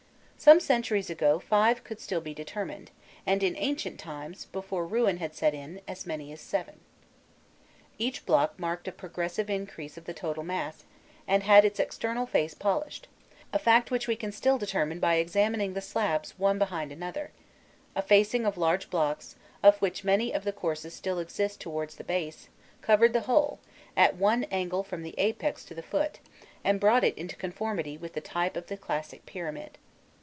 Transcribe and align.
Some 0.43 0.59
centuries 0.59 1.11
ago 1.11 1.37
five 1.37 1.83
could 1.83 1.97
be 1.97 2.01
still 2.01 2.19
determined, 2.21 2.89
and 3.27 3.43
in 3.43 3.55
ancient 3.57 3.99
times, 3.99 4.45
before 4.45 4.87
ruin 4.87 5.17
had 5.17 5.35
set 5.35 5.53
in, 5.53 5.81
as 5.87 6.07
many 6.07 6.31
as 6.31 6.41
seven. 6.41 6.79
Each 7.99 8.25
block 8.25 8.57
marked 8.57 8.87
a 8.87 8.91
progressive 8.91 9.51
increase 9.51 9.99
of 9.99 10.05
the 10.05 10.15
total 10.15 10.41
mass, 10.41 10.83
and 11.27 11.43
bad 11.43 11.63
its 11.63 11.79
external 11.79 12.25
face 12.25 12.55
polished 12.55 13.07
a 13.53 13.59
fact 13.59 13.91
which 13.91 14.07
we 14.07 14.15
can 14.15 14.31
still 14.31 14.57
determine 14.57 14.99
by 14.99 15.17
examining 15.17 15.75
the 15.75 15.79
slabs 15.79 16.31
one 16.39 16.57
behind 16.57 16.91
another; 16.91 17.29
a 17.95 18.01
facing 18.01 18.43
of 18.43 18.57
large 18.57 18.89
blocks, 18.89 19.35
of 19.61 19.77
which 19.77 20.03
many 20.03 20.33
of 20.33 20.43
the 20.43 20.51
courses 20.51 20.95
still 20.95 21.19
exist 21.19 21.61
towards 21.61 21.97
the 21.97 22.03
base, 22.03 22.49
covered 22.81 23.13
the 23.13 23.21
whole, 23.29 23.59
at 23.95 24.15
one 24.15 24.45
angle 24.45 24.81
from 24.81 25.03
the 25.03 25.13
apex 25.19 25.63
to 25.63 25.75
the 25.75 25.83
foot, 25.83 26.17
and 26.63 26.79
brought 26.79 27.03
it 27.03 27.15
into 27.15 27.35
conformity 27.35 27.95
with 27.95 28.13
the 28.13 28.21
type 28.21 28.57
of 28.57 28.65
the 28.65 28.75
classic 28.75 29.23
pyramid. 29.27 29.77